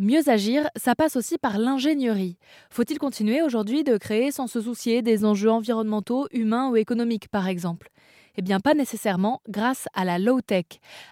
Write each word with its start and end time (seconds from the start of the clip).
Mieux 0.00 0.28
agir, 0.28 0.68
ça 0.74 0.96
passe 0.96 1.14
aussi 1.14 1.38
par 1.38 1.56
l'ingénierie. 1.56 2.36
Faut-il 2.68 2.98
continuer 2.98 3.42
aujourd'hui 3.42 3.84
de 3.84 3.96
créer 3.96 4.32
sans 4.32 4.48
se 4.48 4.60
soucier 4.60 5.02
des 5.02 5.24
enjeux 5.24 5.52
environnementaux, 5.52 6.26
humains 6.32 6.68
ou 6.68 6.74
économiques, 6.74 7.28
par 7.28 7.46
exemple? 7.46 7.90
Eh 8.36 8.42
bien, 8.42 8.58
pas 8.58 8.74
nécessairement 8.74 9.40
grâce 9.48 9.86
à 9.94 10.04
la 10.04 10.18
low-tech. 10.18 10.64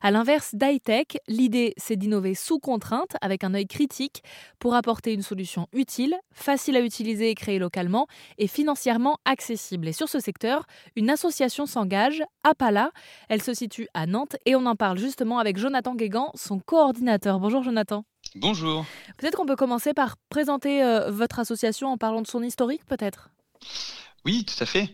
À 0.02 0.10
l'inverse 0.10 0.56
d'high-tech, 0.56 1.06
l'idée, 1.28 1.74
c'est 1.76 1.94
d'innover 1.94 2.34
sous 2.34 2.58
contrainte, 2.58 3.16
avec 3.20 3.44
un 3.44 3.54
œil 3.54 3.68
critique, 3.68 4.24
pour 4.58 4.74
apporter 4.74 5.12
une 5.12 5.22
solution 5.22 5.68
utile, 5.72 6.16
facile 6.34 6.76
à 6.76 6.80
utiliser 6.80 7.30
et 7.30 7.36
créer 7.36 7.60
localement, 7.60 8.08
et 8.38 8.48
financièrement 8.48 9.18
accessible. 9.24 9.86
Et 9.86 9.92
sur 9.92 10.08
ce 10.08 10.18
secteur, 10.18 10.66
une 10.96 11.10
association 11.10 11.66
s'engage, 11.66 12.24
Apala. 12.42 12.90
Elle 13.28 13.42
se 13.42 13.54
situe 13.54 13.86
à 13.94 14.06
Nantes, 14.06 14.34
et 14.44 14.56
on 14.56 14.66
en 14.66 14.74
parle 14.74 14.98
justement 14.98 15.38
avec 15.38 15.56
Jonathan 15.56 15.94
Guégan, 15.94 16.32
son 16.34 16.58
coordinateur. 16.58 17.38
Bonjour 17.38 17.62
Jonathan. 17.62 18.04
Bonjour. 18.34 18.86
Peut-être 19.18 19.36
qu'on 19.36 19.46
peut 19.46 19.56
commencer 19.56 19.92
par 19.92 20.16
présenter 20.28 20.82
euh, 20.82 21.10
votre 21.10 21.38
association 21.38 21.88
en 21.88 21.98
parlant 21.98 22.22
de 22.22 22.26
son 22.26 22.42
historique, 22.42 22.84
peut-être? 22.86 23.30
Oui, 24.24 24.44
tout 24.44 24.62
à 24.62 24.66
fait. 24.66 24.90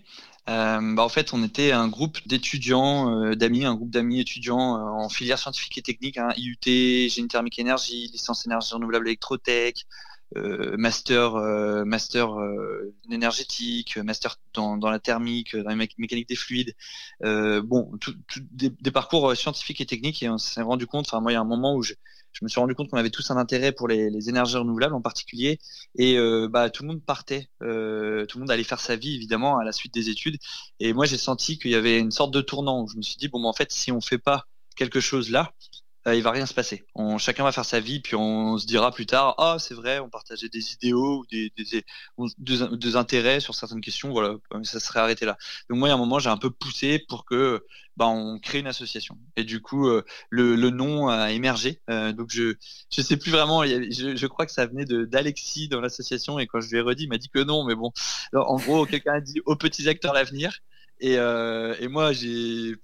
Euh, 0.48 0.94
bah, 0.94 1.02
en 1.02 1.08
fait, 1.08 1.32
on 1.32 1.44
était 1.44 1.72
un 1.72 1.88
groupe 1.88 2.18
d'étudiants, 2.26 3.22
euh, 3.22 3.34
d'amis, 3.34 3.64
un 3.64 3.74
groupe 3.74 3.90
d'amis 3.90 4.20
étudiants 4.20 4.58
en 4.58 5.08
filière 5.08 5.38
scientifique 5.38 5.78
et 5.78 5.82
technique, 5.82 6.18
hein, 6.18 6.30
IUT, 6.36 7.08
génie 7.08 7.28
thermique 7.28 7.58
énergie, 7.58 8.08
licence 8.12 8.46
énergie 8.46 8.74
renouvelable 8.74 9.08
électrotech, 9.08 9.86
master, 10.34 11.32
master 11.84 12.28
énergétique, 13.10 13.96
master 13.98 14.36
dans, 14.54 14.76
la 14.90 14.98
thermique, 14.98 15.56
dans 15.56 15.70
la 15.70 15.76
mécanique 15.76 16.28
des 16.28 16.36
fluides. 16.36 16.74
bon, 17.22 17.90
des, 18.50 18.90
parcours 18.90 19.34
scientifiques 19.36 19.80
et 19.80 19.86
techniques 19.86 20.22
et 20.22 20.28
on 20.28 20.38
s'est 20.38 20.62
rendu 20.62 20.86
compte. 20.86 21.06
Enfin, 21.08 21.20
moi, 21.20 21.32
il 21.32 21.34
y 21.34 21.38
a 21.38 21.40
un 21.40 21.44
moment 21.44 21.74
où 21.74 21.82
je, 21.82 21.94
me 22.42 22.48
suis 22.48 22.60
rendu 22.60 22.74
compte 22.74 22.90
qu'on 22.90 22.96
avait 22.96 23.10
tous 23.10 23.30
un 23.30 23.36
intérêt 23.36 23.72
pour 23.72 23.88
les, 23.88 24.28
énergies 24.28 24.56
renouvelables 24.56 24.94
en 24.94 25.00
particulier, 25.00 25.58
et 25.96 26.16
euh, 26.16 26.48
bah, 26.48 26.70
tout 26.70 26.82
le 26.82 26.88
monde 26.88 27.02
partait, 27.02 27.48
euh, 27.62 28.26
tout 28.26 28.38
le 28.38 28.42
monde 28.42 28.50
allait 28.50 28.64
faire 28.64 28.80
sa 28.80 28.96
vie 28.96 29.14
évidemment 29.14 29.58
à 29.58 29.64
la 29.64 29.72
suite 29.72 29.94
des 29.94 30.10
études, 30.10 30.38
et 30.80 30.92
moi 30.92 31.06
j'ai 31.06 31.18
senti 31.18 31.58
qu'il 31.58 31.70
y 31.70 31.74
avait 31.74 31.98
une 31.98 32.10
sorte 32.10 32.32
de 32.32 32.40
tournant 32.40 32.82
où 32.82 32.88
je 32.88 32.96
me 32.96 33.02
suis 33.02 33.16
dit 33.16 33.28
bon, 33.28 33.44
en 33.44 33.52
fait 33.52 33.72
si 33.72 33.92
on 33.92 34.00
fait 34.00 34.18
pas 34.18 34.46
quelque 34.76 35.00
chose 35.00 35.30
là, 35.30 35.52
euh, 36.08 36.14
il 36.14 36.22
va 36.22 36.30
rien 36.30 36.46
se 36.46 36.54
passer. 36.54 36.84
On, 36.94 37.18
chacun 37.18 37.44
va 37.44 37.52
faire 37.52 37.64
sa 37.64 37.80
vie, 37.80 38.00
puis 38.00 38.16
on 38.16 38.58
se 38.58 38.66
dira 38.66 38.90
plus 38.90 39.06
tard, 39.06 39.34
ah 39.38 39.56
c'est 39.58 39.74
vrai, 39.74 39.98
on 39.98 40.08
partageait 40.08 40.48
des 40.48 40.72
idéaux 40.72 41.22
ou 41.22 41.26
des, 42.38 42.96
intérêts 42.96 43.40
sur 43.40 43.54
certaines 43.54 43.80
questions, 43.80 44.10
voilà, 44.10 44.36
ça 44.62 44.80
serait 44.80 45.00
arrêté 45.00 45.26
là. 45.26 45.36
Donc 45.68 45.78
moi, 45.78 45.88
il 45.88 45.90
y 45.90 45.92
a 45.92 45.94
un 45.94 45.98
moment, 45.98 46.18
j'ai 46.18 46.30
un 46.30 46.36
peu 46.36 46.50
poussé 46.50 46.98
pour 47.08 47.24
que 47.24 47.64
bah, 47.96 48.06
on 48.06 48.38
crée 48.38 48.60
une 48.60 48.66
association. 48.66 49.18
Et 49.36 49.44
du 49.44 49.60
coup, 49.60 49.88
euh, 49.88 50.04
le, 50.30 50.70
nom 50.70 51.08
a 51.08 51.32
émergé. 51.32 51.80
Euh, 51.90 52.12
donc 52.12 52.30
je 52.30 52.54
je 52.90 53.02
sais 53.02 53.16
plus 53.16 53.30
vraiment. 53.30 53.64
Je, 53.64 54.26
crois 54.26 54.46
que 54.46 54.52
ça 54.52 54.66
venait 54.66 54.84
d'Alexis 54.84 55.68
dans 55.68 55.80
l'association, 55.80 56.38
et 56.38 56.46
quand 56.46 56.60
je 56.60 56.70
lui 56.70 56.78
ai 56.78 56.80
redit, 56.80 57.04
il 57.04 57.08
m'a 57.08 57.18
dit 57.18 57.28
que 57.28 57.40
non, 57.40 57.64
mais 57.64 57.74
bon. 57.74 57.92
en 58.34 58.56
gros, 58.56 58.86
quelqu'un 58.86 59.14
a 59.14 59.20
dit 59.20 59.40
aux 59.46 59.56
petits 59.56 59.88
acteurs 59.88 60.14
l'avenir. 60.14 60.60
Et, 61.00 61.16
euh, 61.18 61.74
et 61.80 61.88
moi, 61.88 62.12
j'ai, 62.12 62.74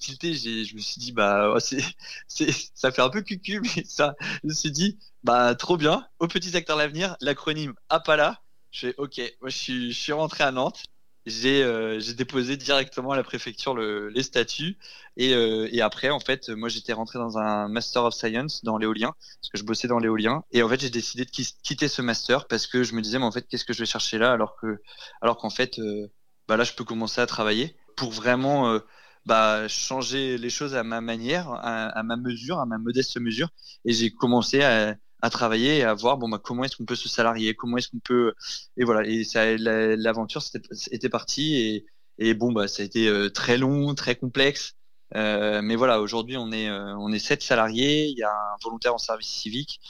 tilté. 0.00 0.34
Je 0.34 0.74
me 0.74 0.80
suis 0.80 1.00
dit, 1.00 1.12
bah, 1.12 1.56
ça 2.74 2.92
fait 2.92 3.02
un 3.02 3.08
peu 3.10 3.22
cucu, 3.22 3.60
mais 3.60 3.84
ça, 3.84 4.14
je 4.42 4.48
me 4.48 4.52
suis 4.52 4.70
dit, 4.70 4.98
bah, 5.22 5.54
trop 5.54 5.76
bien. 5.76 6.06
Aux 6.18 6.28
petits 6.28 6.56
acteurs 6.56 6.76
l'avenir, 6.76 7.16
l'acronyme 7.20 7.74
APALA. 7.88 8.40
Je 8.70 8.88
fais, 8.88 8.94
ok, 8.98 9.20
moi, 9.40 9.50
je 9.50 9.56
suis, 9.56 9.92
je 9.92 10.00
suis 10.00 10.12
rentré 10.12 10.44
à 10.44 10.50
Nantes. 10.50 10.82
J'ai, 11.24 11.62
euh, 11.62 12.00
déposé 12.16 12.56
directement 12.56 13.12
à 13.12 13.16
la 13.16 13.22
préfecture 13.22 13.74
le, 13.74 14.08
les 14.08 14.24
statuts. 14.24 14.76
Et, 15.16 15.34
euh, 15.34 15.68
et 15.70 15.80
après, 15.80 16.10
en 16.10 16.18
fait, 16.18 16.48
moi, 16.48 16.68
j'étais 16.68 16.92
rentré 16.92 17.18
dans 17.18 17.38
un 17.38 17.68
Master 17.68 18.04
of 18.04 18.14
Science 18.14 18.64
dans 18.64 18.76
l'éolien, 18.76 19.14
parce 19.40 19.50
que 19.52 19.58
je 19.58 19.62
bossais 19.64 19.86
dans 19.86 19.98
l'éolien. 19.98 20.42
Et 20.50 20.62
en 20.62 20.68
fait, 20.68 20.80
j'ai 20.80 20.90
décidé 20.90 21.24
de 21.24 21.30
quitter 21.30 21.86
ce 21.86 22.02
master 22.02 22.48
parce 22.48 22.66
que 22.66 22.82
je 22.82 22.94
me 22.94 23.02
disais, 23.02 23.18
mais 23.18 23.24
en 23.24 23.30
fait, 23.30 23.46
qu'est-ce 23.46 23.64
que 23.64 23.72
je 23.72 23.80
vais 23.80 23.86
chercher 23.86 24.18
là, 24.18 24.32
alors 24.32 24.56
que, 24.56 24.80
alors 25.20 25.36
qu'en 25.36 25.50
fait, 25.50 25.78
euh, 25.78 26.10
bah 26.48 26.56
là, 26.56 26.64
je 26.64 26.72
peux 26.74 26.84
commencer 26.84 27.20
à 27.20 27.26
travailler 27.26 27.76
pour 27.96 28.10
vraiment 28.10 28.68
euh, 28.68 28.80
bah, 29.26 29.68
changer 29.68 30.38
les 30.38 30.50
choses 30.50 30.74
à 30.74 30.82
ma 30.82 31.00
manière, 31.00 31.50
à, 31.52 32.02
ma 32.02 32.16
mesure, 32.16 32.58
à 32.58 32.66
ma 32.66 32.78
modeste 32.78 33.18
mesure. 33.20 33.48
Et 33.84 33.92
j'ai 33.92 34.10
commencé 34.10 34.62
à, 34.62 34.96
travailler 35.30 35.78
et 35.78 35.84
à 35.84 35.94
voir 35.94 36.18
bon 36.18 36.28
bah 36.28 36.40
comment 36.42 36.64
est-ce 36.64 36.76
qu'on 36.76 36.84
peut 36.84 36.96
se 36.96 37.08
salarier, 37.08 37.54
comment 37.54 37.76
est-ce 37.76 37.88
qu'on 37.90 38.00
peut 38.00 38.34
et 38.76 38.82
voilà 38.82 39.06
et 39.06 39.22
ça 39.22 39.56
l'aventure 39.56 40.42
était 40.90 41.08
partie 41.08 41.54
et, 41.54 41.86
et 42.18 42.34
bon 42.34 42.50
bah 42.50 42.66
ça 42.66 42.82
a 42.82 42.86
été 42.86 43.06
euh, 43.06 43.30
très 43.30 43.56
long, 43.56 43.94
très 43.94 44.16
complexe. 44.16 44.74
Euh, 45.14 45.62
mais 45.62 45.76
voilà, 45.76 46.00
aujourd'hui 46.00 46.36
on 46.36 46.50
est 46.50 46.68
on 46.70 47.12
est 47.12 47.20
sept 47.20 47.40
salariés. 47.40 48.06
Il 48.06 48.18
y 48.18 48.24
a 48.24 48.32
un 48.32 48.56
volontaire 48.64 48.94
en 48.94 48.98
service 48.98 49.28
civique, 49.28 49.80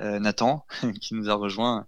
Nathan, 0.00 0.66
qui 1.00 1.14
nous 1.14 1.30
a 1.30 1.34
rejoint 1.34 1.86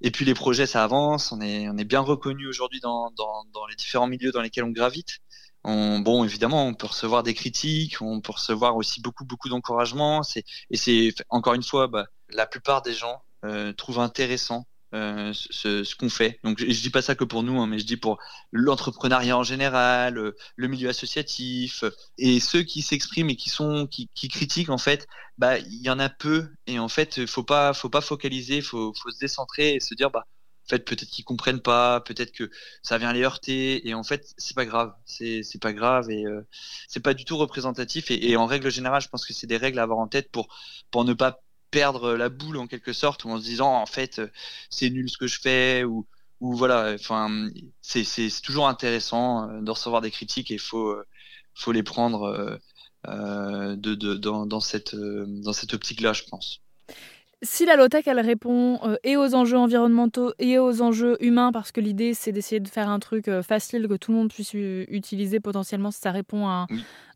et 0.00 0.10
puis 0.10 0.24
les 0.24 0.34
projets, 0.34 0.66
ça 0.66 0.84
avance. 0.84 1.32
On 1.32 1.40
est, 1.40 1.68
on 1.68 1.76
est 1.76 1.84
bien 1.84 2.00
reconnu 2.00 2.46
aujourd'hui 2.46 2.80
dans, 2.80 3.10
dans, 3.16 3.44
dans, 3.52 3.66
les 3.66 3.74
différents 3.74 4.06
milieux 4.06 4.32
dans 4.32 4.42
lesquels 4.42 4.64
on 4.64 4.70
gravite. 4.70 5.18
On, 5.64 6.00
bon, 6.00 6.24
évidemment, 6.24 6.66
on 6.66 6.74
peut 6.74 6.86
recevoir 6.86 7.22
des 7.22 7.34
critiques, 7.34 8.02
on 8.02 8.20
peut 8.20 8.32
recevoir 8.32 8.76
aussi 8.76 9.00
beaucoup, 9.00 9.24
beaucoup 9.24 9.48
d'encouragement. 9.48 10.22
Et 10.70 10.76
c'est 10.76 11.14
encore 11.30 11.54
une 11.54 11.62
fois, 11.62 11.86
bah, 11.88 12.06
la 12.28 12.46
plupart 12.46 12.82
des 12.82 12.92
gens 12.92 13.22
euh, 13.44 13.72
trouvent 13.72 14.00
intéressant 14.00 14.66
euh, 14.94 15.32
ce, 15.34 15.94
qu'on 15.96 16.08
fait. 16.08 16.38
Donc 16.44 16.58
je, 16.60 16.66
je, 16.70 16.80
dis 16.80 16.90
pas 16.90 17.02
ça 17.02 17.14
que 17.16 17.24
pour 17.24 17.42
nous, 17.42 17.60
hein, 17.60 17.66
mais 17.66 17.78
je 17.80 17.86
dis 17.86 17.96
pour 17.96 18.18
l'entrepreneuriat 18.52 19.36
en 19.36 19.42
général, 19.42 20.18
euh, 20.18 20.36
le 20.56 20.68
milieu 20.68 20.88
associatif 20.88 21.82
euh, 21.82 21.90
et 22.16 22.38
ceux 22.38 22.62
qui 22.62 22.80
s'expriment 22.80 23.30
et 23.30 23.36
qui 23.36 23.50
sont 23.50 23.88
qui, 23.88 24.08
critiquent 24.28 24.70
en 24.70 24.78
fait, 24.78 25.08
bah 25.36 25.58
il 25.58 25.82
y 25.82 25.90
en 25.90 25.98
a 25.98 26.08
peu. 26.08 26.48
Et 26.68 26.78
en 26.78 26.88
fait 26.88 27.26
faut 27.26 27.42
pas 27.42 27.74
faut 27.74 27.88
pas 27.88 28.00
focaliser, 28.00 28.60
faut 28.60 28.92
faut 28.94 29.10
se 29.10 29.18
décentrer 29.18 29.74
et 29.74 29.80
se 29.80 29.94
dire 29.94 30.10
bah 30.10 30.26
en 30.66 30.68
fait 30.68 30.84
peut-être 30.84 31.10
qu'ils 31.10 31.24
comprennent 31.24 31.60
pas, 31.60 32.00
peut-être 32.00 32.32
que 32.32 32.50
ça 32.82 32.96
vient 32.98 33.12
les 33.12 33.22
heurter. 33.22 33.88
Et 33.88 33.94
en 33.94 34.04
fait 34.04 34.32
c'est 34.38 34.54
pas 34.54 34.64
grave, 34.66 34.94
c'est 35.06 35.42
c'est 35.42 35.60
pas 35.60 35.72
grave 35.72 36.10
et 36.10 36.24
euh, 36.24 36.46
c'est 36.88 37.00
pas 37.00 37.14
du 37.14 37.24
tout 37.24 37.36
représentatif. 37.36 38.10
Et, 38.12 38.30
et 38.30 38.36
en 38.36 38.46
règle 38.46 38.70
générale 38.70 39.00
je 39.02 39.08
pense 39.08 39.26
que 39.26 39.32
c'est 39.32 39.46
des 39.48 39.56
règles 39.56 39.80
à 39.80 39.82
avoir 39.82 39.98
en 39.98 40.08
tête 40.08 40.30
pour 40.30 40.48
pour 40.90 41.04
ne 41.04 41.14
pas 41.14 41.40
perdre 41.74 42.14
la 42.14 42.28
boule 42.28 42.58
en 42.58 42.68
quelque 42.68 42.92
sorte, 42.92 43.24
ou 43.24 43.30
en 43.30 43.38
se 43.38 43.44
disant 43.44 43.74
en 43.74 43.86
fait 43.86 44.22
c'est 44.70 44.90
nul 44.90 45.10
ce 45.10 45.18
que 45.18 45.26
je 45.26 45.40
fais, 45.40 45.82
ou, 45.82 46.06
ou 46.40 46.54
voilà, 46.54 46.94
enfin 46.94 47.50
c'est 47.82 48.04
toujours 48.42 48.68
intéressant 48.68 49.50
euh, 49.50 49.60
de 49.60 49.70
recevoir 49.72 50.00
des 50.00 50.12
critiques 50.12 50.52
et 50.52 50.58
faut, 50.58 50.90
euh, 50.90 51.04
faut 51.54 51.72
les 51.72 51.82
prendre 51.82 52.60
euh, 53.08 53.76
de, 53.76 53.94
de, 53.96 54.14
dans, 54.14 54.46
dans, 54.46 54.60
cette, 54.60 54.94
dans 54.94 55.52
cette 55.52 55.74
optique-là, 55.74 56.12
je 56.12 56.22
pense. 56.30 56.63
Si 57.44 57.66
la 57.66 57.76
low-tech, 57.76 58.04
elle 58.06 58.20
répond 58.20 58.80
euh, 58.84 58.96
et 59.04 59.18
aux 59.18 59.34
enjeux 59.34 59.58
environnementaux 59.58 60.32
et 60.38 60.58
aux 60.58 60.80
enjeux 60.80 61.22
humains, 61.22 61.52
parce 61.52 61.72
que 61.72 61.80
l'idée, 61.80 62.14
c'est 62.14 62.32
d'essayer 62.32 62.58
de 62.58 62.68
faire 62.68 62.88
un 62.88 62.98
truc 62.98 63.28
euh, 63.28 63.42
facile 63.42 63.86
que 63.86 63.94
tout 63.94 64.12
le 64.12 64.18
monde 64.18 64.30
puisse 64.30 64.54
utiliser 64.54 65.40
potentiellement 65.40 65.90
si 65.90 66.00
ça 66.00 66.10
répond 66.10 66.48
à, 66.48 66.66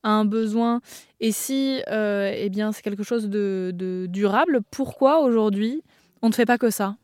un 0.02 0.24
besoin, 0.26 0.80
et 1.20 1.32
si 1.32 1.82
euh, 1.88 2.30
eh 2.34 2.50
bien, 2.50 2.72
c'est 2.72 2.82
quelque 2.82 3.02
chose 3.02 3.28
de, 3.28 4.06
durable, 4.08 4.60
pourquoi 4.70 5.20
aujourd'hui 5.20 5.82
on 6.20 6.28
ne 6.28 6.34
fait 6.34 6.46
pas 6.46 6.58
que 6.58 6.70
ça? 6.70 6.96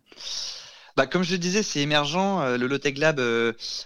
Bah, 0.97 1.07
comme 1.07 1.25
je 1.25 1.33
le 1.33 1.39
disais, 1.39 1.65
c'est 1.65 1.81
émergent. 1.81 2.57
Le 2.57 2.67
Low-Tech 2.67 2.99
Lab 2.99 3.21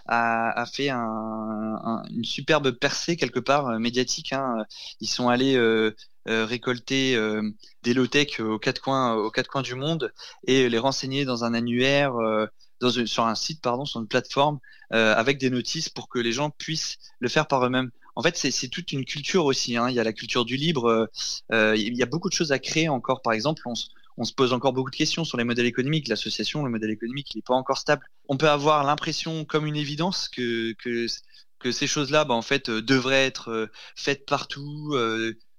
a, 0.07 0.67
fait 0.71 0.91
une 0.91 2.25
superbe 2.25 2.73
percée 2.73 3.17
quelque 3.17 3.41
part 3.41 3.79
médiatique. 3.79 4.35
Hein. 4.35 4.65
Ils 5.01 5.09
sont 5.09 5.29
allés 5.31 5.57
euh, 5.57 5.95
récolter 6.29 7.17
euh, 7.17 7.43
des 7.83 7.95
low-tech 7.95 8.41
aux 8.41 8.59
quatre 8.59 8.81
coins, 8.81 9.15
aux 9.15 9.31
quatre 9.31 9.49
coins 9.49 9.63
du 9.63 9.75
monde 9.75 10.13
et 10.47 10.69
les 10.69 10.79
renseigner 10.79 11.25
dans 11.25 11.45
un 11.45 11.55
annuaire, 11.55 12.17
euh, 12.17 12.47
dans 12.81 12.91
sur 12.91 13.27
un 13.27 13.35
site, 13.35 13.61
pardon, 13.61 13.85
sur 13.85 14.01
une 14.01 14.09
plateforme, 14.09 14.61
avec 14.91 15.39
des 15.39 15.51
notices 15.51 15.89
pour 15.89 16.09
que 16.09 16.19
les 16.19 16.33
gens 16.33 16.51
puissent 16.51 16.97
le 17.19 17.29
faire 17.29 17.49
par 17.49 17.65
eux-mêmes. 17.67 17.91
En 18.15 18.23
fait, 18.23 18.37
c'est 18.37 18.69
toute 18.69 18.93
une 18.93 19.05
culture 19.05 19.45
aussi. 19.45 19.77
Hein. 19.77 19.91
Il 19.91 19.97
y 19.97 20.01
a 20.01 20.05
la 20.05 20.13
culture 20.13 20.45
du 20.45 20.57
libre. 20.57 21.09
il 21.51 21.97
y 21.97 22.03
a 22.03 22.07
beaucoup 22.07 22.29
de 22.29 22.35
choses 22.35 22.53
à 22.53 22.61
créer 22.61 22.89
encore. 22.89 23.21
Par 23.21 23.33
exemple, 23.33 23.63
on, 23.67 23.75
on 24.17 24.25
se 24.25 24.33
pose 24.33 24.53
encore 24.53 24.73
beaucoup 24.73 24.91
de 24.91 24.97
questions 24.97 25.25
sur 25.25 25.39
les 25.39 25.45
modèles 25.45 25.67
économiques. 25.67 26.07
L'association, 26.07 26.63
le 26.63 26.71
modèle 26.71 26.91
économique, 26.91 27.35
il 27.35 27.39
n'est 27.39 27.43
pas 27.43 27.55
encore 27.55 27.79
stable. 27.79 28.07
On 28.29 28.37
peut 28.37 28.49
avoir 28.49 28.85
l'impression, 28.85 29.45
comme 29.45 29.67
une 29.67 29.77
évidence, 29.77 30.29
que, 30.29 30.73
que, 30.75 31.07
que 31.59 31.73
ces 31.73 31.89
choses-là, 31.89 32.25
bah, 32.25 32.35
en 32.35 32.43
fait, 32.43 32.71
devraient 32.71 33.27
être 33.27 33.69
faites 33.97 34.25
partout, 34.25 34.97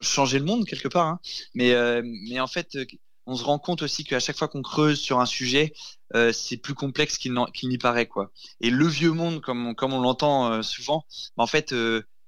changer 0.01 0.39
le 0.39 0.45
monde 0.45 0.65
quelque 0.65 0.87
part. 0.87 1.07
Hein. 1.07 1.19
Mais, 1.53 1.73
euh, 1.73 2.01
mais 2.03 2.39
en 2.39 2.47
fait, 2.47 2.75
euh, 2.75 2.85
on 3.25 3.35
se 3.35 3.43
rend 3.43 3.59
compte 3.59 3.81
aussi 3.81 4.03
qu'à 4.03 4.19
chaque 4.19 4.37
fois 4.37 4.47
qu'on 4.47 4.61
creuse 4.61 4.99
sur 4.99 5.19
un 5.19 5.25
sujet, 5.25 5.73
euh, 6.15 6.31
c'est 6.31 6.57
plus 6.57 6.73
complexe 6.73 7.17
qu'il 7.17 7.33
n'y 7.63 7.77
paraît. 7.77 8.07
quoi. 8.07 8.31
Et 8.61 8.69
le 8.69 8.87
vieux 8.87 9.11
monde, 9.11 9.41
comme 9.41 9.67
on, 9.67 9.73
comme 9.75 9.93
on 9.93 10.01
l'entend 10.01 10.63
souvent, 10.63 11.05
bah, 11.37 11.43
en 11.43 11.47
fait, 11.47 11.73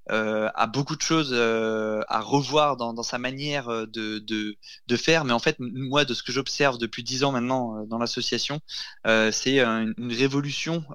a 0.09 0.67
beaucoup 0.67 0.95
de 0.95 1.01
choses 1.01 1.33
à 1.33 2.19
revoir 2.19 2.77
dans, 2.77 2.93
dans 2.93 3.03
sa 3.03 3.17
manière 3.17 3.67
de, 3.67 4.19
de, 4.19 4.57
de, 4.85 4.95
faire. 4.95 5.25
Mais 5.25 5.33
en 5.33 5.39
fait, 5.39 5.55
moi, 5.59 6.05
de 6.05 6.13
ce 6.13 6.21
que 6.21 6.31
j'observe 6.31 6.77
depuis 6.77 7.01
dix 7.01 7.23
ans 7.23 7.31
maintenant 7.31 7.83
dans 7.87 7.97
l'association, 7.97 8.59
c'est 9.05 9.59
une 9.59 10.13
révolution 10.13 10.85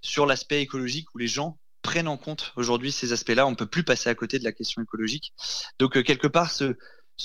sur 0.00 0.26
l'aspect 0.26 0.62
écologique 0.62 1.14
où 1.14 1.18
les 1.18 1.28
gens 1.28 1.58
prennent 1.82 2.08
en 2.08 2.16
compte 2.16 2.52
aujourd'hui 2.56 2.92
ces 2.92 3.12
aspects-là. 3.12 3.46
On 3.46 3.54
peut 3.54 3.66
plus 3.66 3.84
passer 3.84 4.08
à 4.08 4.14
côté 4.14 4.38
de 4.38 4.44
la 4.44 4.52
question 4.52 4.82
écologique. 4.82 5.32
Donc 5.78 5.96
euh, 5.96 6.02
quelque 6.02 6.28
part, 6.28 6.50
ce, 6.50 6.74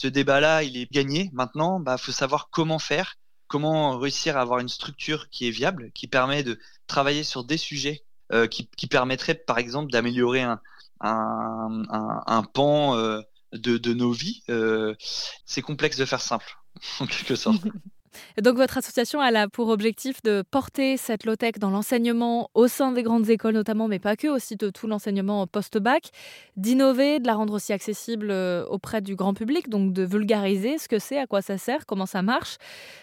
débat-là, 0.04 0.64
il 0.64 0.78
est 0.78 0.92
gagné. 0.92 1.30
Maintenant, 1.34 1.80
bah, 1.80 1.98
faut 1.98 2.12
savoir 2.12 2.50
comment 2.50 2.80
faire, 2.80 3.16
comment 3.48 3.98
réussir 3.98 4.38
à 4.38 4.42
avoir 4.42 4.60
une 4.60 4.70
structure 4.70 5.30
qui 5.30 5.48
est 5.48 5.52
viable, 5.52 5.92
qui 5.94 6.08
permet 6.08 6.44
de 6.44 6.60
travailler 6.88 7.24
sur 7.24 7.44
des 7.44 7.58
sujets 7.58 8.04
euh, 8.34 8.48
qui, 8.48 8.88
permettraient, 8.88 9.36
par 9.36 9.58
exemple, 9.58 9.92
d'améliorer 9.92 10.42
un, 10.42 10.60
pan 12.54 12.98
euh, 12.98 13.22
de, 13.54 13.78
de, 13.78 13.94
nos 13.94 14.12
vies. 14.12 14.44
C'est 15.46 15.62
complexe 15.62 15.98
de 15.98 16.06
faire 16.06 16.22
simple, 16.22 16.58
en 17.00 17.06
quelque 17.08 17.36
sorte. 17.36 17.62
donc 18.42 18.58
votre 18.58 18.78
association 18.78 19.20
a 19.20 19.48
pour 19.48 19.70
objectif 19.70 20.22
de 20.24 20.44
porter 20.50 20.98
cette 20.98 21.26
low-tech 21.26 21.54
dans 21.60 21.70
l'enseignement 21.70 22.50
au 22.54 22.68
sein 22.68 22.92
des 22.92 23.04
grandes 23.04 23.30
écoles 23.30 23.54
notamment, 23.54 23.88
mais 23.88 24.00
pas 24.00 24.16
que, 24.16 24.28
aussi 24.28 24.56
de 24.56 24.70
tout 24.70 24.88
l'enseignement 24.88 25.48
post-bac, 25.48 26.12
d'innover, 26.56 27.20
de 27.20 27.28
la 27.28 27.36
rendre 27.36 27.54
aussi 27.54 27.74
accessible 27.74 28.30
euh, 28.32 28.66
auprès 28.66 29.02
du 29.02 29.16
grand 29.16 29.34
public, 29.34 29.70
donc 29.70 29.94
de 29.94 30.04
vulgariser 30.04 30.78
ce 30.78 30.88
que 30.88 31.00
c'est, 31.00 31.20
à 31.20 31.28
quoi 31.28 31.42
ça 31.42 31.58
sert, 31.58 31.86
comment 31.86 32.06
ça 32.06 32.22
marche. 32.22 32.58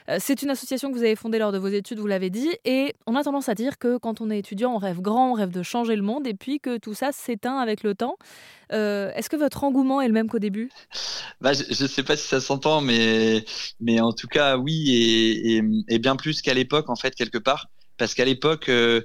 Euh, 0.09 0.17
c'est 0.21 0.43
une 0.43 0.51
association 0.51 0.91
que 0.91 0.97
vous 0.97 1.05
avez 1.05 1.17
fondée 1.17 1.39
lors 1.39 1.53
de 1.53 1.59
vos 1.59 1.69
études, 1.69 1.99
vous 1.99 2.07
l'avez 2.07 2.31
dit, 2.31 2.51
et 2.65 2.95
on 3.07 3.17
a 3.17 3.23
tendance 3.23 3.49
à 3.49 3.55
dire 3.55 3.79
que 3.79 3.97
quand 3.99 4.21
on 4.21 4.31
est 4.31 4.39
étudiant, 4.39 4.75
on 4.75 4.79
rêve 4.79 5.01
grand, 5.01 5.31
on 5.31 5.35
rêve 5.35 5.51
de 5.51 5.63
changer 5.63 5.97
le 5.97 6.03
monde, 6.03 6.27
et 6.27 6.35
puis 6.35 6.61
que 6.61 6.79
tout 6.79 6.95
ça 6.95 7.13
s'éteint 7.13 7.59
avec 7.59 7.83
le 7.83 7.95
temps. 7.95 8.17
Euh, 8.73 9.13
Est-ce 9.15 9.31
que 9.31 9.37
votre 9.37 9.65
engouement 9.65 10.01
est 10.01 10.09
le 10.09 10.15
même 10.15 10.29
qu'au 10.29 10.39
début? 10.39 10.71
Bah, 11.45 11.53
Je 11.55 11.83
ne 11.85 11.89
sais 11.89 12.03
pas 12.03 12.17
si 12.17 12.27
ça 12.29 12.41
s'entend, 12.41 12.81
mais, 12.81 13.45
mais 13.81 14.01
en 14.01 14.13
tout 14.13 14.29
cas, 14.29 14.57
oui, 14.59 14.91
et, 14.93 15.57
et, 15.59 15.63
et 15.89 15.99
bien 16.01 16.17
plus 16.17 16.43
qu'à 16.43 16.55
l'époque, 16.55 16.91
en 16.91 16.97
fait, 16.97 17.15
quelque 17.15 17.39
part. 17.39 17.69
Parce 17.99 18.15
qu'à 18.15 18.25
l'époque, 18.25 18.69
euh, 18.71 19.03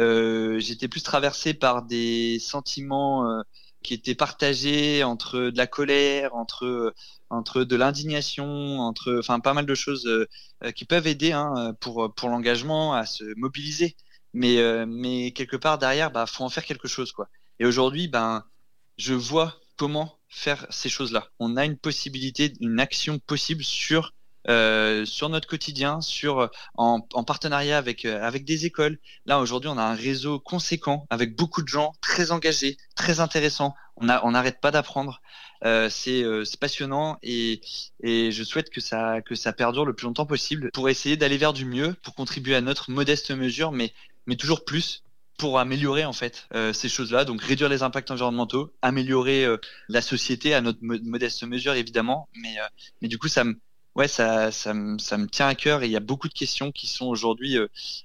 euh, 0.00 0.58
j'étais 0.60 0.88
plus 0.88 1.02
traversé 1.02 1.54
par 1.54 1.82
des 1.84 2.38
sentiments 2.40 3.28
euh, 3.30 3.42
qui 3.82 3.94
étaient 3.94 4.14
partagés 4.14 5.04
entre 5.04 5.38
de 5.50 5.56
la 5.58 5.66
colère, 5.66 6.34
entre, 6.34 6.94
entre 7.30 7.64
de 7.64 7.76
l'indignation, 7.76 8.80
entre 8.80 9.16
enfin 9.18 9.40
pas 9.40 9.54
mal 9.54 9.66
de 9.66 9.74
choses 9.74 10.06
euh, 10.06 10.72
qui 10.72 10.84
peuvent 10.84 11.06
aider 11.06 11.32
hein, 11.32 11.74
pour, 11.80 12.12
pour 12.14 12.28
l'engagement 12.30 12.94
à 12.94 13.06
se 13.06 13.24
mobiliser. 13.36 13.96
Mais, 14.34 14.58
euh, 14.58 14.86
mais 14.88 15.32
quelque 15.32 15.56
part 15.56 15.78
derrière, 15.78 16.10
bah, 16.10 16.26
faut 16.26 16.44
en 16.44 16.48
faire 16.48 16.64
quelque 16.64 16.88
chose. 16.88 17.12
quoi. 17.12 17.28
Et 17.58 17.66
aujourd'hui, 17.66 18.08
ben, 18.08 18.44
je 18.98 19.14
vois 19.14 19.60
comment 19.76 20.18
faire 20.32 20.66
ces 20.70 20.88
choses-là. 20.88 21.28
On 21.38 21.56
a 21.56 21.64
une 21.64 21.76
possibilité, 21.76 22.54
une 22.60 22.80
action 22.80 23.18
possible 23.18 23.62
sur 23.62 24.14
euh, 24.48 25.04
sur 25.04 25.28
notre 25.28 25.46
quotidien, 25.46 26.00
sur 26.00 26.50
en, 26.74 27.06
en 27.12 27.22
partenariat 27.22 27.78
avec 27.78 28.04
euh, 28.04 28.20
avec 28.22 28.44
des 28.44 28.66
écoles. 28.66 28.98
Là 29.24 29.38
aujourd'hui, 29.38 29.68
on 29.68 29.78
a 29.78 29.84
un 29.84 29.94
réseau 29.94 30.40
conséquent 30.40 31.06
avec 31.10 31.36
beaucoup 31.36 31.62
de 31.62 31.68
gens 31.68 31.92
très 32.00 32.32
engagés, 32.32 32.76
très 32.96 33.20
intéressants. 33.20 33.74
On 33.96 34.06
n'arrête 34.06 34.60
pas 34.60 34.72
d'apprendre. 34.72 35.20
Euh, 35.64 35.88
c'est 35.90 36.24
passionnant 36.58 37.18
et 37.22 37.60
et 38.02 38.32
je 38.32 38.42
souhaite 38.42 38.70
que 38.70 38.80
ça 38.80 39.20
que 39.20 39.36
ça 39.36 39.52
perdure 39.52 39.84
le 39.84 39.94
plus 39.94 40.06
longtemps 40.06 40.26
possible 40.26 40.70
pour 40.72 40.88
essayer 40.88 41.16
d'aller 41.16 41.38
vers 41.38 41.52
du 41.52 41.66
mieux, 41.66 41.94
pour 42.02 42.14
contribuer 42.14 42.56
à 42.56 42.62
notre 42.62 42.90
modeste 42.90 43.30
mesure, 43.30 43.70
mais 43.70 43.92
mais 44.26 44.36
toujours 44.36 44.64
plus 44.64 45.04
pour 45.42 45.58
améliorer 45.58 46.04
en 46.04 46.12
fait 46.12 46.46
euh, 46.54 46.72
ces 46.72 46.88
choses-là, 46.88 47.24
donc 47.24 47.42
réduire 47.42 47.68
les 47.68 47.82
impacts 47.82 48.12
environnementaux, 48.12 48.72
améliorer 48.80 49.44
euh, 49.44 49.56
la 49.88 50.00
société 50.00 50.54
à 50.54 50.60
notre 50.60 50.78
modeste 50.82 51.42
mesure 51.42 51.74
évidemment, 51.74 52.28
mais 52.36 52.60
euh, 52.60 52.66
mais 53.00 53.08
du 53.08 53.18
coup 53.18 53.26
ça 53.26 53.42
me 53.42 53.58
ouais 53.96 54.06
ça 54.06 54.52
ça 54.52 54.72
me 54.72 54.98
ça 54.98 55.18
me 55.18 55.26
tient 55.26 55.48
à 55.48 55.56
cœur 55.56 55.82
et 55.82 55.86
il 55.86 55.90
y 55.90 55.96
a 55.96 56.00
beaucoup 56.00 56.28
de 56.28 56.32
questions 56.32 56.70
qui 56.70 56.86
sont 56.86 57.06
aujourd'hui 57.06 57.56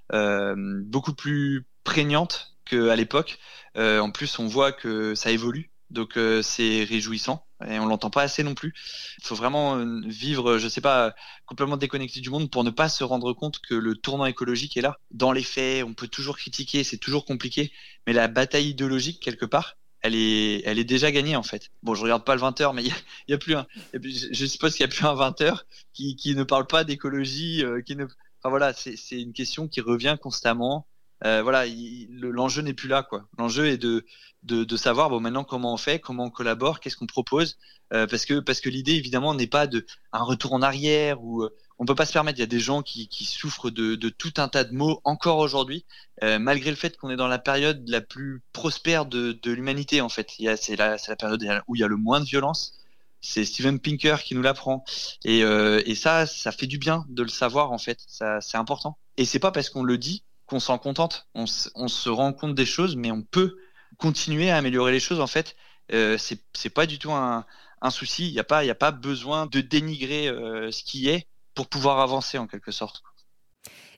beaucoup 0.09 1.13
plus 1.13 1.67
prégnantes 1.83 2.57
qu'à 2.65 2.95
l'époque. 2.95 3.37
en 3.75 4.09
plus 4.09 4.39
on 4.39 4.47
voit 4.47 4.71
que 4.71 5.13
ça 5.13 5.29
évolue, 5.29 5.69
donc 5.89 6.19
c'est 6.41 6.83
réjouissant 6.83 7.45
et 7.65 7.79
on 7.79 7.85
l'entend 7.85 8.09
pas 8.09 8.21
assez 8.21 8.43
non 8.43 8.53
plus. 8.53 8.73
Il 9.19 9.25
faut 9.25 9.35
vraiment 9.35 9.77
vivre, 10.05 10.57
je 10.57 10.67
sais 10.67 10.81
pas, 10.81 11.15
complètement 11.45 11.77
déconnecté 11.77 12.19
du 12.19 12.29
monde 12.29 12.51
pour 12.51 12.63
ne 12.63 12.69
pas 12.69 12.89
se 12.89 13.03
rendre 13.03 13.33
compte 13.33 13.59
que 13.59 13.73
le 13.73 13.95
tournant 13.95 14.25
écologique 14.25 14.77
est 14.77 14.81
là. 14.81 14.97
Dans 15.11 15.31
les 15.31 15.43
faits, 15.43 15.83
on 15.83 15.93
peut 15.93 16.07
toujours 16.07 16.37
critiquer, 16.37 16.83
c'est 16.83 16.97
toujours 16.97 17.25
compliqué, 17.25 17.71
mais 18.05 18.13
la 18.13 18.27
bataille 18.27 18.69
idéologique 18.69 19.21
quelque 19.21 19.45
part, 19.45 19.77
elle 20.01 20.15
est, 20.15 20.61
elle 20.65 20.79
est 20.79 20.83
déjà 20.83 21.11
gagnée 21.11 21.35
en 21.35 21.43
fait. 21.43 21.69
Bon, 21.83 21.95
je 21.95 22.03
regarde 22.03 22.23
pas 22.23 22.35
le 22.35 22.41
20h, 22.41 22.73
mais 22.75 22.83
il 22.83 22.93
y, 23.27 23.31
y 23.31 23.33
a, 23.33 23.37
plus 23.37 23.55
un, 23.55 23.65
je 23.93 24.45
suppose 24.45 24.75
qu'il 24.75 24.81
y 24.81 24.85
a 24.85 24.87
plus 24.87 25.05
un 25.05 25.15
20h 25.15 25.61
qui, 25.93 26.15
qui 26.15 26.35
ne 26.35 26.43
parle 26.43 26.67
pas 26.67 26.83
d'écologie, 26.83 27.63
euh, 27.63 27.81
qui 27.81 27.95
ne, 27.95 28.05
enfin 28.05 28.49
voilà, 28.49 28.73
c'est 28.73 28.95
une 29.19 29.33
question 29.33 29.67
qui 29.67 29.81
revient 29.81 30.17
constamment. 30.21 30.87
Euh, 31.25 31.41
voilà, 31.41 31.65
l'enjeu 32.09 32.61
n'est 32.61 32.73
plus 32.73 32.89
là 32.89 33.03
quoi. 33.03 33.27
L'enjeu 33.37 33.67
est 33.67 33.77
de, 33.77 34.05
de, 34.43 34.77
savoir 34.77 35.09
bon 35.09 35.19
maintenant 35.19 35.43
comment 35.43 35.73
on 35.73 35.77
fait, 35.77 35.99
comment 35.99 36.25
on 36.25 36.29
collabore, 36.29 36.79
qu'est-ce 36.79 36.95
qu'on 36.95 37.07
propose, 37.07 37.57
euh, 37.93 38.05
parce 38.05 38.25
que 38.25 38.39
parce 38.39 38.61
que 38.61 38.69
l'idée 38.69 38.93
évidemment 38.93 39.33
n'est 39.33 39.47
pas 39.47 39.65
de 39.65 39.85
un 40.11 40.23
retour 40.23 40.53
en 40.53 40.61
arrière 40.61 41.23
ou 41.23 41.43
euh, 41.43 41.49
on 41.79 41.85
peut 41.85 41.95
pas 41.95 42.05
se 42.05 42.13
permettre. 42.13 42.37
Il 42.37 42.41
y 42.41 42.43
a 42.43 42.47
des 42.47 42.59
gens 42.59 42.83
qui, 42.83 43.07
qui 43.07 43.25
souffrent 43.25 43.71
de, 43.71 43.95
tout 44.09 44.33
un 44.37 44.47
tas 44.47 44.63
de 44.63 44.73
maux 44.73 44.99
encore 45.03 45.37
aujourd'hui, 45.37 45.85
malgré 46.21 46.71
le 46.71 46.75
fait 46.75 46.97
qu'on 46.97 47.11
est 47.11 47.15
dans 47.15 47.27
la 47.27 47.37
période 47.37 47.87
la 47.87 48.01
plus 48.01 48.41
prospère 48.51 49.05
de, 49.05 49.33
de 49.33 49.51
l'humanité 49.51 50.01
en 50.01 50.09
fait. 50.09 50.27
C'est 50.59 50.75
la, 50.75 50.97
la 51.07 51.15
période 51.15 51.43
où 51.67 51.75
il 51.75 51.79
y 51.79 51.83
a 51.83 51.87
le 51.87 51.97
moins 51.97 52.19
de 52.19 52.25
violence. 52.25 52.73
C'est 53.21 53.45
Steven 53.45 53.79
Pinker 53.79 54.23
qui 54.23 54.33
nous 54.33 54.41
l'apprend. 54.41 54.83
Et, 55.23 55.41
et 55.41 55.95
ça, 55.95 56.25
ça 56.25 56.51
fait 56.51 56.65
du 56.65 56.79
bien 56.79 57.05
de 57.09 57.21
le 57.21 57.29
savoir 57.29 57.71
en 57.71 57.77
fait. 57.77 57.99
C'est 58.07 58.57
important. 58.57 58.97
Et 59.17 59.25
c'est 59.25 59.37
pas 59.37 59.51
parce 59.51 59.69
qu'on 59.69 59.83
le 59.83 59.99
dit 59.99 60.23
qu'on 60.47 60.59
s'en 60.59 60.77
contente. 60.77 61.27
On, 61.35 61.45
on, 61.75 61.88
se 61.88 62.09
rend 62.09 62.33
compte 62.33 62.55
des 62.55 62.65
choses, 62.65 62.95
mais 62.95 63.11
on 63.11 63.21
peut 63.21 63.57
continuer 63.97 64.49
à 64.49 64.57
améliorer 64.57 64.91
les 64.91 64.99
choses. 64.99 65.19
En 65.19 65.27
fait, 65.27 65.55
euh, 65.94 66.17
c'est 66.17 66.69
pas 66.69 66.85
du 66.85 66.99
tout 66.99 67.11
un, 67.11 67.45
un 67.81 67.89
souci. 67.89 68.27
Il 68.27 68.33
n'y 68.33 68.39
a 68.39 68.44
pas, 68.44 68.63
il 68.63 68.69
a 68.69 68.75
pas 68.75 68.91
besoin 68.91 69.45
de 69.45 69.61
dénigrer 69.61 70.27
euh, 70.27 70.71
ce 70.71 70.83
qui 70.83 71.09
est 71.09 71.27
pour 71.53 71.67
pouvoir 71.67 71.99
avancer 71.99 72.38
en 72.38 72.47
quelque 72.47 72.71
sorte. 72.71 73.03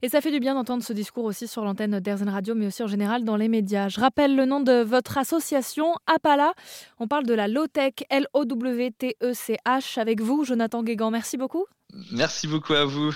Et 0.02 0.08
ça 0.08 0.22
fait 0.22 0.32
du 0.32 0.40
bien 0.40 0.56
d'entendre 0.56 0.82
ce 0.82 0.94
discours 0.94 1.26
aussi 1.26 1.46
sur 1.46 1.66
l'antenne 1.66 2.00
d'Airzen 2.00 2.30
Radio, 2.30 2.56
mais 2.56 2.68
aussi 2.68 2.82
en 2.82 2.88
général 2.88 3.26
dans 3.26 3.36
les 3.36 3.50
médias. 3.50 3.90
Je 3.90 4.00
rappelle 4.00 4.34
le 4.36 4.46
nom 4.46 4.62
de 4.62 4.82
votre 4.82 5.18
association, 5.18 5.94
APALA. 6.08 6.54
On 7.00 7.08
parle 7.08 7.26
de 7.26 7.34
la 7.34 7.50
low-tech, 7.50 7.96
L-O-W-T-E-C-H, 8.10 10.00
avec 10.00 10.22
vous, 10.22 10.46
Jonathan 10.46 10.84
Guégan. 10.84 11.12
Merci 11.12 11.36
beaucoup. 11.36 11.66
Merci 12.12 12.48
beaucoup 12.48 12.74
à 12.74 12.86
vous. 12.86 13.14